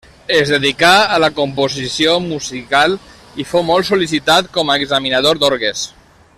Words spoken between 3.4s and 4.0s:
i fou molt